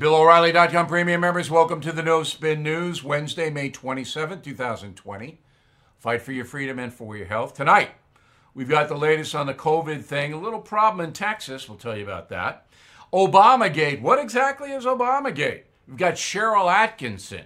[0.00, 5.38] BillO'Reilly.com premium members, welcome to the No Spin News, Wednesday, May 27, 2020.
[5.98, 7.52] Fight for your freedom and for your health.
[7.52, 7.90] Tonight,
[8.54, 10.32] we've got the latest on the COVID thing.
[10.32, 12.66] A little problem in Texas, we'll tell you about that.
[13.12, 14.00] Obamagate.
[14.00, 15.64] What exactly is Obamagate?
[15.86, 17.44] We've got Sharyl Attkisson,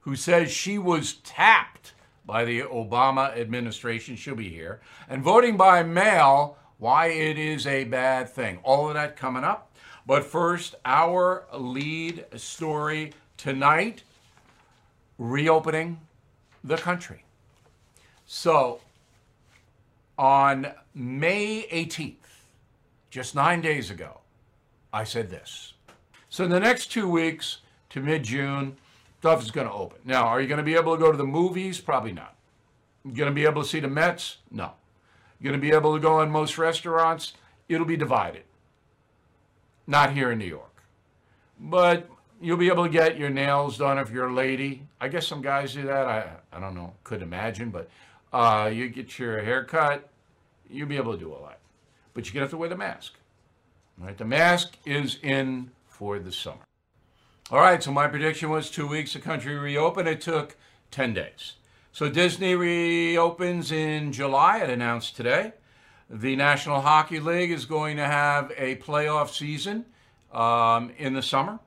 [0.00, 1.92] who says she was tapped
[2.24, 4.16] by the Obama administration.
[4.16, 4.80] She'll be here.
[5.10, 8.60] And voting by mail, why it is a bad thing.
[8.62, 9.71] All of that coming up.
[10.06, 14.02] But first, our lead story tonight
[15.18, 16.00] reopening
[16.64, 17.24] the country.
[18.26, 18.80] So,
[20.18, 22.16] on May 18th,
[23.10, 24.20] just nine days ago,
[24.92, 25.74] I said this.
[26.28, 27.58] So, in the next two weeks
[27.90, 28.76] to mid June,
[29.20, 29.98] stuff is going to open.
[30.04, 31.80] Now, are you going to be able to go to the movies?
[31.80, 32.34] Probably not.
[33.04, 34.38] You going to be able to see the Mets?
[34.50, 34.72] No.
[35.38, 37.34] You're going to be able to go in most restaurants?
[37.68, 38.44] It'll be divided.
[39.86, 40.82] Not here in New York.
[41.58, 42.08] But
[42.40, 44.86] you'll be able to get your nails done if you're a lady.
[45.00, 46.06] I guess some guys do that.
[46.06, 46.94] I, I don't know.
[47.04, 47.70] Couldn't imagine.
[47.70, 47.88] But
[48.32, 50.08] uh, you get your hair cut.
[50.68, 51.60] You'll be able to do all that.
[52.14, 53.14] But you're going to have to wear the mask.
[53.98, 54.16] Right?
[54.16, 56.66] The mask is in for the summer.
[57.50, 60.08] All right, so my prediction was two weeks the country reopened.
[60.08, 60.56] It took
[60.90, 61.54] 10 days.
[61.92, 65.52] So Disney reopens in July, it announced today.
[66.14, 69.86] The National Hockey League is going to have a playoff season
[70.30, 71.58] um, in the summer.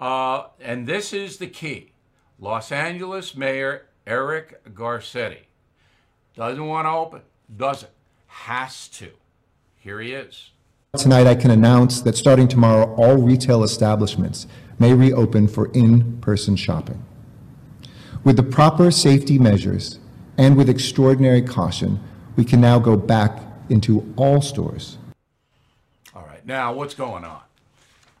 [0.00, 1.92] Uh, and this is the key
[2.38, 5.44] Los Angeles Mayor Eric Garcetti
[6.34, 7.20] doesn't want to open,
[7.54, 7.90] doesn't,
[8.26, 9.10] has to.
[9.76, 10.52] Here he is.
[10.96, 14.46] Tonight, I can announce that starting tomorrow, all retail establishments
[14.78, 17.04] may reopen for in person shopping.
[18.24, 19.98] With the proper safety measures
[20.38, 22.00] and with extraordinary caution,
[22.36, 24.98] we can now go back into all stores.
[26.14, 27.42] All right, now what's going on?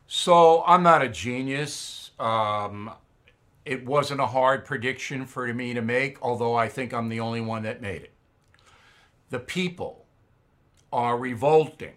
[0.06, 2.10] So I'm not a genius.
[2.18, 2.90] Um,
[3.64, 7.40] it wasn't a hard prediction for me to make, although I think I'm the only
[7.40, 8.12] one that made it.
[9.30, 10.06] The people
[10.92, 11.94] are revolting.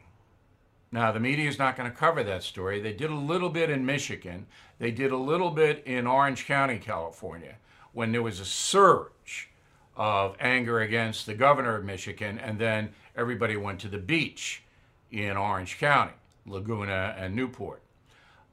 [0.91, 2.81] Now, the media is not going to cover that story.
[2.81, 4.47] They did a little bit in Michigan,
[4.79, 7.57] they did a little bit in Orange County, California,
[7.93, 9.51] when there was a surge
[9.95, 12.89] of anger against the governor of Michigan, and then
[13.19, 14.63] everybody went to the beach
[15.11, 16.13] in Orange County,
[16.45, 17.81] Laguna and Newport.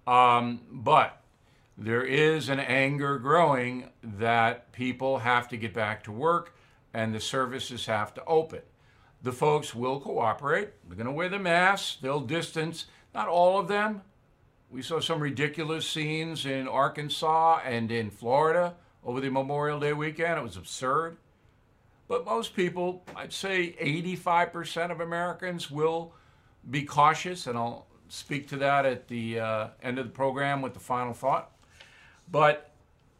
[0.06, 1.22] Um, but
[1.78, 6.56] there is an anger growing that people have to get back to work
[6.92, 8.62] and the services have to open.
[9.22, 10.70] The folks will cooperate.
[10.86, 11.98] They're going to wear the masks.
[12.00, 12.86] They'll distance.
[13.14, 14.02] Not all of them.
[14.70, 20.38] We saw some ridiculous scenes in Arkansas and in Florida over the Memorial Day weekend.
[20.38, 21.18] It was absurd.
[22.08, 26.12] But most people, I'd say 85% of Americans will
[26.70, 30.74] be cautious, and I'll speak to that at the uh, end of the program with
[30.74, 31.50] the final thought.
[32.30, 32.70] But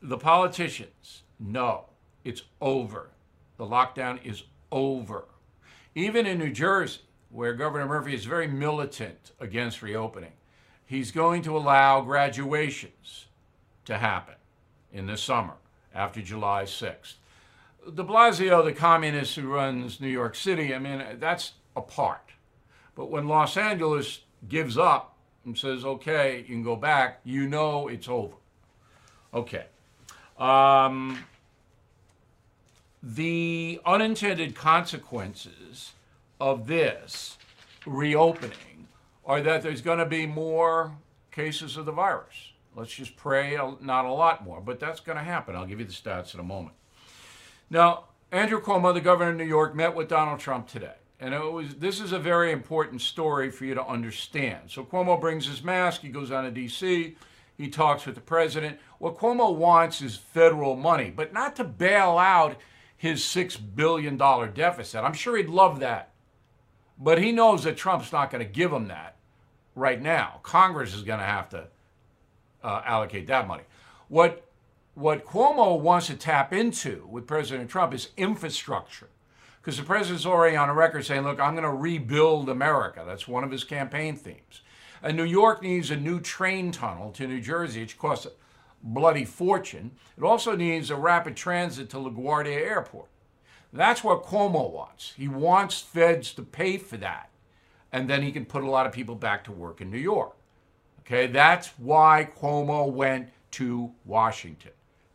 [0.01, 1.87] the politicians know
[2.25, 3.11] it's over.
[3.57, 5.25] The lockdown is over.
[5.95, 10.33] Even in New Jersey, where Governor Murphy is very militant against reopening,
[10.85, 13.27] he's going to allow graduations
[13.85, 14.35] to happen
[14.93, 15.55] in the summer
[15.95, 17.15] after July 6th
[17.95, 22.31] de Blasio, the communist who runs New York City, I mean, that's a part.
[22.95, 27.89] But when Los Angeles gives up and says, okay, you can go back, you know
[27.89, 28.35] it's over.
[29.33, 29.67] Okay.
[30.39, 31.25] Um,
[33.03, 35.93] the unintended consequences
[36.41, 37.39] of this
[37.87, 38.89] reopening
[39.25, 40.93] are that there's going to be more
[41.31, 42.53] cases of the virus.
[42.75, 45.57] Let's just pray not a lot more, but that's going to happen.
[45.57, 46.75] I'll give you the stats in a moment.
[47.71, 50.95] Now, Andrew Cuomo, the governor of New York, met with Donald Trump today.
[51.19, 54.71] And it was this is a very important story for you to understand.
[54.71, 57.17] So Cuomo brings his mask, he goes on to DC,
[57.57, 58.79] he talks with the president.
[58.99, 62.57] What Cuomo wants is federal money, but not to bail out
[62.97, 65.03] his $6 billion deficit.
[65.03, 66.11] I'm sure he'd love that.
[66.99, 69.17] But he knows that Trump's not going to give him that
[69.75, 70.41] right now.
[70.43, 71.69] Congress is going to have to
[72.63, 73.65] uh, allocate that money.
[74.09, 74.46] What
[74.97, 79.11] what Cuomo wants to tap into with President Trump is infrastructure.
[79.61, 83.05] Because the president's already on a record saying, look, I'm going to rebuild America.
[83.07, 84.63] That's one of his campaign themes.
[85.03, 88.31] And New York needs a new train tunnel to New Jersey, which costs a
[88.83, 89.91] bloody fortune.
[90.17, 93.09] It also needs a rapid transit to LaGuardia Airport.
[93.75, 95.13] That's what Cuomo wants.
[95.15, 97.29] He wants feds to pay for that.
[97.93, 100.37] And then he can put a lot of people back to work in New York.
[101.01, 104.73] Okay, that's why Cuomo went to Washington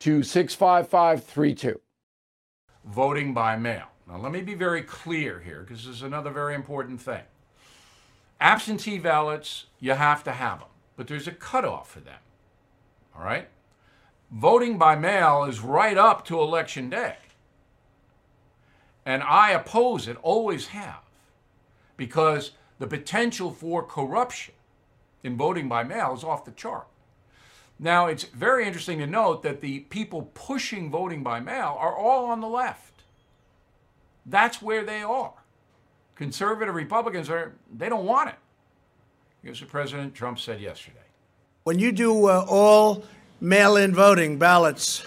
[0.00, 1.80] to 65532.
[2.84, 3.86] Voting by mail.
[4.06, 7.22] Now, let me be very clear here because this is another very important thing.
[8.40, 12.20] Absentee ballots, you have to have them, but there's a cutoff for them.
[13.14, 13.48] All right?
[14.30, 17.16] Voting by mail is right up to election day.
[19.04, 21.00] And I oppose it, always have,
[21.96, 24.54] because the potential for corruption
[25.22, 26.86] in voting by mail is off the chart.
[27.80, 32.26] Now, it's very interesting to note that the people pushing voting by mail are all
[32.26, 33.02] on the left.
[34.26, 35.32] That's where they are.
[36.16, 38.34] Conservative Republicans are, they don't want it.
[39.42, 40.98] Here's what President Trump said yesterday.
[41.62, 43.04] When you do uh, all
[43.40, 45.06] mail in voting ballots,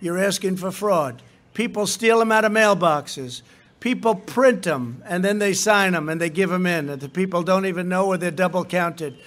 [0.00, 1.22] you're asking for fraud.
[1.54, 3.42] People steal them out of mailboxes.
[3.78, 6.88] People print them and then they sign them and they give them in.
[6.88, 9.18] And the people don't even know where they're double counted.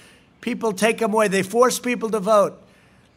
[0.42, 1.28] People take them away.
[1.28, 2.62] They force people to vote.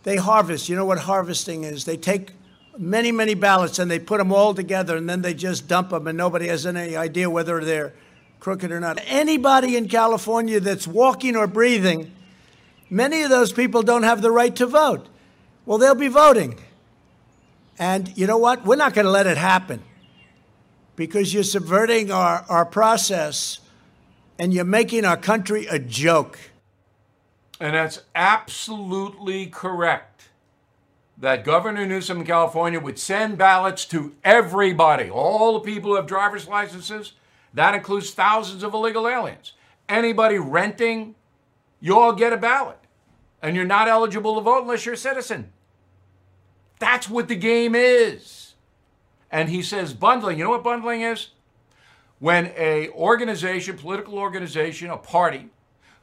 [0.03, 0.69] They harvest.
[0.69, 1.85] You know what harvesting is?
[1.85, 2.31] They take
[2.77, 6.07] many, many ballots and they put them all together and then they just dump them
[6.07, 7.93] and nobody has any idea whether they're
[8.39, 8.99] crooked or not.
[9.05, 12.11] Anybody in California that's walking or breathing,
[12.89, 15.07] many of those people don't have the right to vote.
[15.65, 16.57] Well, they'll be voting.
[17.77, 18.65] And you know what?
[18.65, 19.81] We're not going to let it happen
[20.95, 23.59] because you're subverting our, our process
[24.37, 26.39] and you're making our country a joke.
[27.59, 30.29] And that's absolutely correct.
[31.17, 36.07] That Governor Newsom in California would send ballots to everybody, all the people who have
[36.07, 37.13] driver's licenses.
[37.53, 39.53] That includes thousands of illegal aliens.
[39.89, 41.15] Anybody renting,
[41.81, 42.77] you all get a ballot.
[43.41, 45.51] And you're not eligible to vote unless you're a citizen.
[46.79, 48.53] That's what the game is.
[49.31, 50.37] And he says bundling.
[50.37, 51.29] You know what bundling is?
[52.19, 55.49] When a organization, political organization, a party,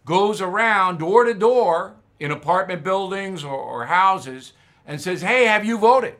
[0.06, 4.54] goes around door to door in apartment buildings or, or houses
[4.86, 6.14] and says, Hey, have you voted?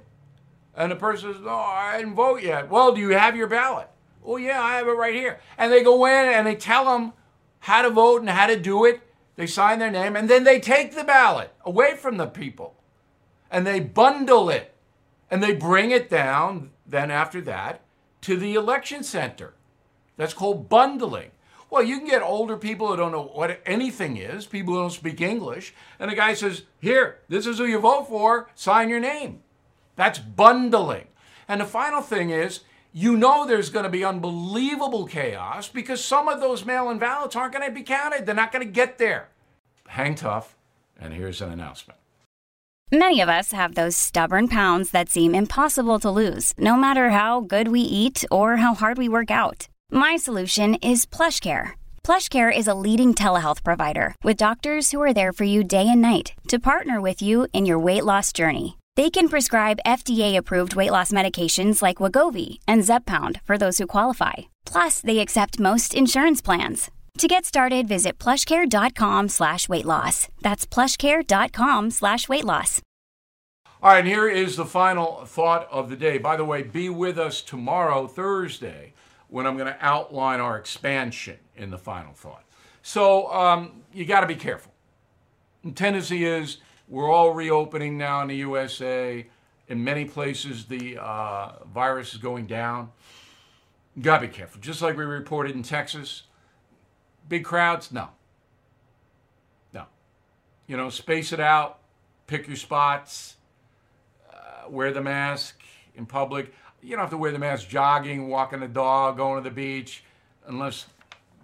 [0.75, 2.69] And the person says, No, I didn't vote yet.
[2.69, 3.89] Well, do you have your ballot?
[4.23, 5.41] Oh, yeah, I have it right here.
[5.57, 7.13] And they go in and they tell them
[7.61, 9.01] how to vote and how to do it.
[9.37, 12.75] They sign their name and then they take the ballot away from the people
[13.51, 14.75] and they bundle it
[15.31, 17.83] and they bring it down then after that
[18.23, 19.55] to the election center.
[20.17, 21.31] That's called bundling.
[21.77, 24.91] Well, you can get older people who don't know what anything is, people who don't
[24.91, 28.99] speak English, and the guy says, Here, this is who you vote for, sign your
[28.99, 29.41] name.
[29.95, 31.09] That's bundling.
[31.47, 32.61] And the final thing is,
[32.95, 37.37] you know there's going to be unbelievable chaos because some of those mail in ballots
[37.37, 38.25] aren't going to be counted.
[38.25, 39.29] They're not going to get there.
[39.87, 40.57] Hang tough,
[40.99, 42.01] and here's an announcement.
[42.91, 47.43] Many of us have those stubborn pounds that seem impossible to lose, no matter how
[47.43, 49.69] good we eat or how hard we work out.
[49.91, 51.73] My solution is PlushCare.
[52.05, 56.01] PlushCare is a leading telehealth provider with doctors who are there for you day and
[56.01, 58.79] night to partner with you in your weight loss journey.
[58.95, 64.35] They can prescribe FDA-approved weight loss medications like Wegovy and Zepbound for those who qualify.
[64.65, 66.91] Plus, they accept most insurance plans.
[67.19, 70.29] To get started, visit plushcare.com slash weight loss.
[70.43, 72.83] That's plushcare.com slash weight loss.
[73.83, 76.19] All right, and here is the final thought of the day.
[76.19, 78.95] By the way, be with us tomorrow, Thursday,
[79.37, 82.43] when I'm going to outline our expansion in the final thought.
[82.81, 84.73] So um, you got to be careful.
[85.63, 86.57] The tendency is
[86.89, 89.27] we're all reopening now in the USA.
[89.69, 92.93] In many places, the uh, virus is going down.
[93.95, 94.59] You got to be careful.
[94.63, 96.23] Just like we reported in Texas,
[97.29, 98.09] big crowds, no.
[99.75, 99.85] No.
[100.67, 101.81] You know, space it out,
[102.27, 103.37] pick your spots,
[104.33, 105.61] uh, wear the mask
[105.95, 106.55] in public.
[106.83, 110.05] You don't have to wear the mask jogging, walking the dog, going to the beach,
[110.47, 110.87] unless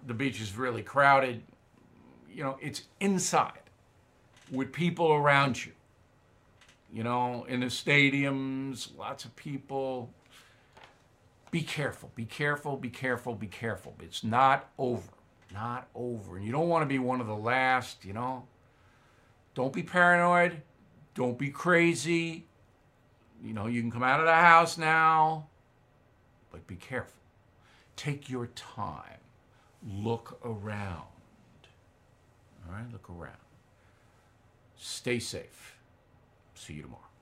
[0.07, 1.43] the beach is really crowded.
[2.31, 3.59] You know, it's inside
[4.51, 5.73] with people around you.
[6.91, 10.11] You know, in the stadiums, lots of people.
[11.51, 13.95] Be careful, be careful, be careful, be careful.
[14.01, 15.11] It's not over.
[15.53, 16.37] Not over.
[16.37, 18.47] And you don't want to be one of the last, you know.
[19.53, 20.61] Don't be paranoid.
[21.13, 22.47] Don't be crazy.
[23.43, 25.47] You know, you can come out of the house now,
[26.51, 27.19] but be careful.
[27.97, 29.19] Take your time.
[29.85, 31.03] Look around.
[32.65, 33.35] All right, look around.
[34.77, 35.75] Stay safe.
[36.55, 37.12] See you tomorrow.